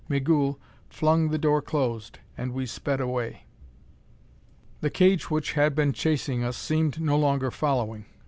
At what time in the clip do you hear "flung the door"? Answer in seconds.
0.89-1.61